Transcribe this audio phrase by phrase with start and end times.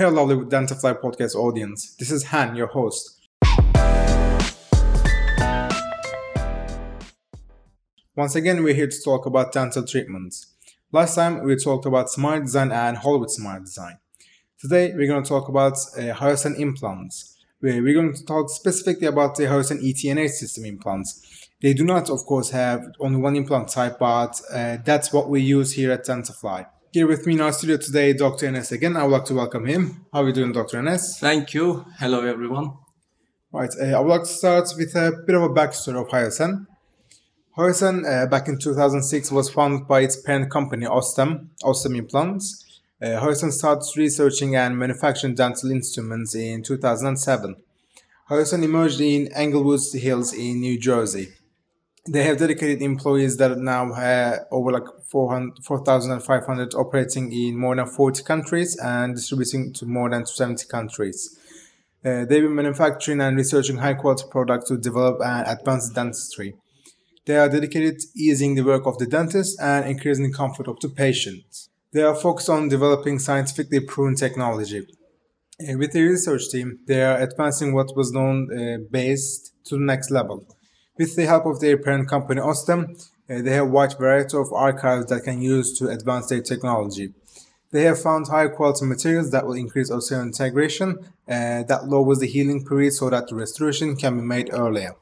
[0.00, 1.94] Hello, lovely Dentafly podcast audience.
[1.98, 3.20] This is Han, your host.
[8.16, 10.54] Once again, we're here to talk about dental treatments.
[10.90, 13.98] Last time, we talked about smart design and Hollywood smart design.
[14.58, 17.36] Today, we're going to talk about uh, Hiossen implants.
[17.60, 21.46] We're, we're going to talk specifically about the Hiossen ETNH system implants.
[21.60, 25.42] They do not, of course, have only one implant type, but uh, that's what we
[25.42, 26.64] use here at Dentafly.
[26.92, 28.48] Here with me in our studio today, Dr.
[28.48, 28.96] Enes again.
[28.96, 30.06] I would like to welcome him.
[30.12, 30.82] How are you doing, Dr.
[30.82, 31.20] Enes?
[31.20, 31.84] Thank you.
[32.00, 32.78] Hello, everyone.
[33.52, 33.70] Right.
[33.80, 36.66] Uh, I would like to start with a bit of a backstory of Hiossen.
[37.56, 42.80] Hiossen, uh, back in 2006, was founded by its parent company, Osstem, Osstem Implants.
[43.00, 47.54] Uh, Hiossen started researching and manufacturing dental instruments in 2007.
[48.28, 51.28] Hiossen emerged in Englewood Hills in New Jersey
[52.08, 58.22] they have dedicated employees that now have over like 4,500 operating in more than 40
[58.22, 61.38] countries and distributing to more than 70 countries.
[62.02, 66.54] Uh, they've been manufacturing and researching high quality products to develop and advance dentistry.
[67.26, 70.80] They are dedicated to easing the work of the dentist and increasing the comfort of
[70.80, 71.44] the patient.
[71.92, 74.86] They are focused on developing scientifically proven technology.
[75.60, 79.84] Uh, with the research team, they are advancing what was known uh, based to the
[79.84, 80.46] next level.
[81.00, 82.82] With the help of their parent company Osstem,
[83.30, 87.14] uh, they have a wide variety of archives that can use to advance their technology.
[87.70, 92.66] They have found high quality materials that will increase osseointegration, uh, that lowers the healing
[92.66, 94.94] period so that the restoration can be made earlier.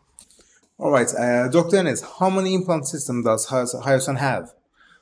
[0.79, 1.79] Alright, uh, Dr.
[1.79, 4.53] Enes, how many implant systems does Hiossen have?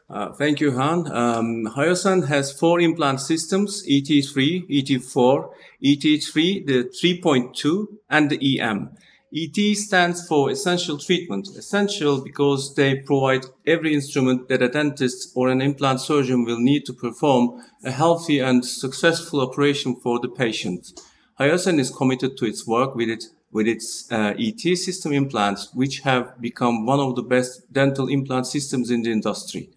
[0.08, 1.12] Uh, thank you, Han.
[1.12, 5.50] Um, Hiossen has four implant systems, ET3, ET4,
[5.84, 8.96] ET3, the 3.2, and the EM.
[9.34, 11.48] ET stands for essential treatment.
[11.56, 16.86] Essential because they provide every instrument that a dentist or an implant surgeon will need
[16.86, 21.00] to perform a healthy and successful operation for the patient.
[21.40, 26.00] Hiossen is committed to its work with it with its uh, ET system implants, which
[26.00, 29.70] have become one of the best dental implant systems in the industry.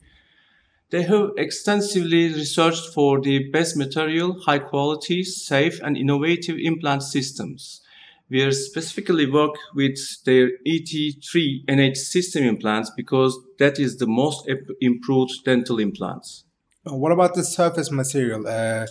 [0.89, 7.81] They have extensively researched for the best material, high quality, safe, and innovative implant systems
[8.29, 14.47] we specifically work with their ET3 NH system implants because that is the most
[14.81, 16.45] improved dental implants.
[16.89, 18.47] Uh, what about the surface material?
[18.47, 18.85] Uh,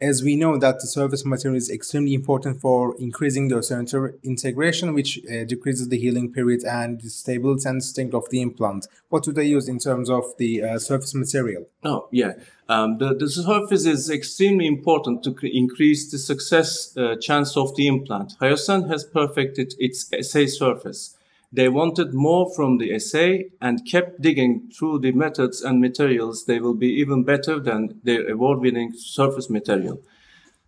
[0.00, 4.94] as we know that the surface material is extremely important for increasing the osseous integration,
[4.94, 8.86] which uh, decreases the healing period and the stability and strength of the implant.
[9.08, 11.66] What do they use in terms of the uh, surface material?
[11.84, 12.34] Oh, yeah.
[12.68, 17.86] Um, the, the surface is extremely important to increase the success uh, chance of the
[17.86, 18.34] implant.
[18.40, 21.16] Hiossen has perfected its SA surface.
[21.54, 23.26] They wanted more from the SA
[23.60, 26.46] and kept digging through the methods and materials.
[26.46, 30.02] They will be even better than their award-winning surface material.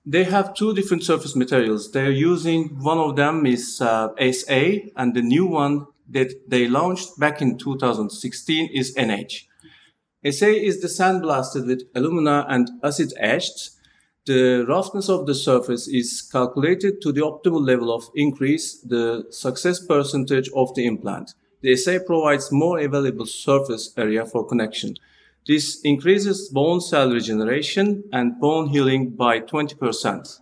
[0.05, 1.91] They have two different surface materials.
[1.91, 4.63] They're using one of them is uh, SA,
[4.97, 9.43] and the new one that they launched back in 2016 is NH.
[10.31, 13.71] SA is the sandblasted with alumina and acid etched
[14.27, 19.79] the roughness of the surface is calculated to the optimal level of increase the success
[19.79, 21.35] percentage of the implant.
[21.63, 24.97] The SA provides more available surface area for connection.
[25.47, 30.41] This increases bone cell regeneration and bone healing by 20%.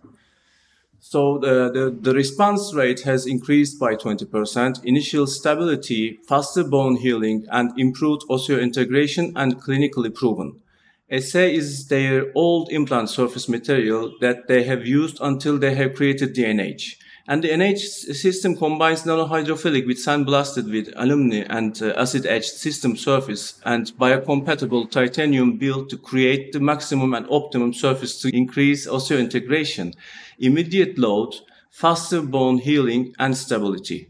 [0.99, 7.45] So the, the, the, response rate has increased by 20%, initial stability, faster bone healing,
[7.51, 10.61] and improved osseointegration and clinically proven.
[11.11, 16.33] SA is their old implant surface material that they have used until they have created
[16.33, 16.95] the NH.
[17.27, 17.79] And the NH
[18.15, 24.89] system combines nanohydrophilic with sandblasted with alumina and uh, acid etched system surface and biocompatible
[24.89, 29.93] titanium build to create the maximum and optimum surface to increase osseointegration,
[30.39, 31.35] immediate load,
[31.69, 34.09] faster bone healing, and stability.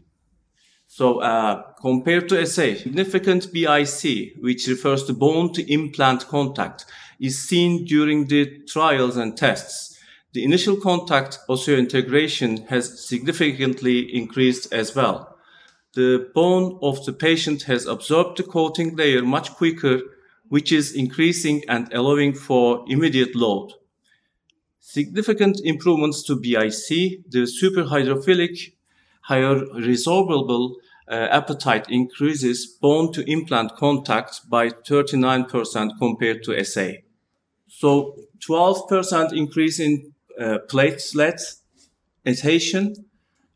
[0.96, 6.86] So uh, compared to SA, significant BIC, which refers to bone to implant contact,
[7.20, 10.00] is seen during the trials and tests.
[10.32, 15.36] The initial contact osseointegration has significantly increased as well.
[15.92, 20.00] The bone of the patient has absorbed the coating layer much quicker,
[20.48, 23.74] which is increasing and allowing for immediate load.
[24.80, 28.72] Significant improvements to BIC, the superhydrophilic,
[29.20, 30.76] higher resorbable
[31.08, 36.90] uh, apatite increases bone to implant contact by 39% compared to SA.
[37.68, 38.16] So
[38.48, 41.40] 12% increase in uh, platelet
[42.24, 42.94] adhesion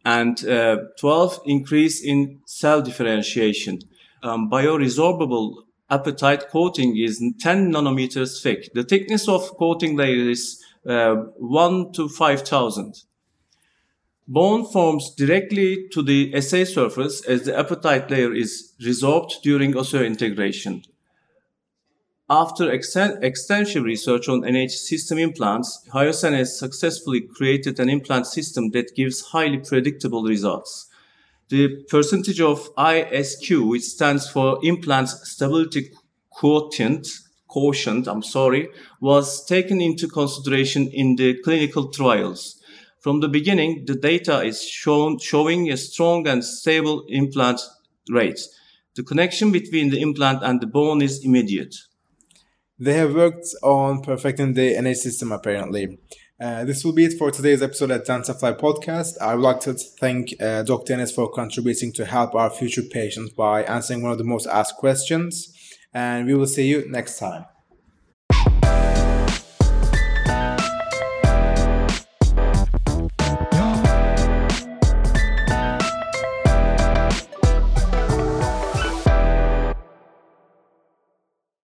[0.04, 3.80] and uh, 12 increase in cell differentiation.
[4.22, 5.54] Um, bioresorbable
[5.90, 8.72] apatite coating is 10 nanometers thick.
[8.74, 12.94] The thickness of coating layer is uh, 1 to 5000.
[14.32, 20.84] Bone forms directly to the SA surface as the apatite layer is resorbed during osseointegration.
[22.28, 28.94] After extensive research on NH system implants, Hiossen has successfully created an implant system that
[28.94, 30.88] gives highly predictable results.
[31.48, 35.90] The percentage of ISQ, which stands for implant stability
[36.30, 37.08] quotient,
[37.48, 38.68] quotient, I'm sorry,
[39.00, 42.59] was taken into consideration in the clinical trials.
[43.00, 47.60] From the beginning, the data is shown showing a strong and stable implant
[48.10, 48.40] rate.
[48.94, 51.74] The connection between the implant and the bone is immediate.
[52.78, 55.98] They have worked on perfecting the NH system apparently.
[56.40, 59.20] Uh, this will be it for today's episode at Dentafly Podcast.
[59.20, 60.94] I would like to thank uh, Dr.
[60.94, 64.76] Enes for contributing to help our future patients by answering one of the most asked
[64.76, 65.54] questions.
[65.92, 67.44] And we will see you next time.